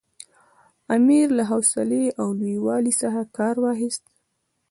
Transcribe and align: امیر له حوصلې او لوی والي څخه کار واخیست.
امیر 0.95 1.27
له 1.37 1.43
حوصلې 1.51 2.05
او 2.21 2.27
لوی 2.39 2.57
والي 2.65 2.93
څخه 3.01 3.21
کار 3.37 3.55
واخیست. 3.63 4.03